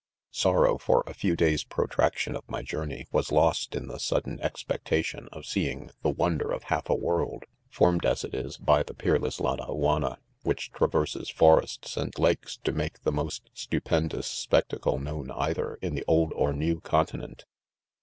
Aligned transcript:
■ 0.01 0.03
s 0.35 0.39
Sorrow, 0.41 0.79
for 0.79 1.03
a 1.05 1.13
few 1.13 1.35
days 1.35 1.61
3 1.61 1.67
protraction 1.69 2.35
of 2.35 2.41
my 2.49 2.63
jourhey, 2.63 3.05
waslbstintiie 3.13 3.99
s'lidden 3.99 4.39
expectation 4.41 5.29
of 5.31 5.45
Seeing 5.45 5.91
the 6.01 6.09
wonder 6.09 6.51
of 6.51 6.63
half 6.63 6.89
a 6.89 6.95
world, 6.95 7.43
formed 7.69 8.03
1 8.03 8.11
as 8.11 8.23
if 8.23 8.33
is, 8.33 8.57
by 8.57 8.81
the 8.81 8.95
peerless 8.95 9.37
badaiianiia, 9.37 10.17
which 10.41 10.71
traverses' 10.71 11.29
forests 11.29 11.97
and; 11.97 12.17
lakes 12.17 12.57
to 12.63 12.71
make 12.71 13.03
the 13.03 13.11
most 13.11 13.51
stupen 13.53 14.07
dous 14.09 14.25
spectacle 14.25 14.97
known' 14.97 15.29
either 15.35 15.77
in 15.83 15.93
the 15.93 16.03
old 16.07 16.33
or' 16.33 16.51
new 16.51 16.81
doiitinent. 16.81 17.43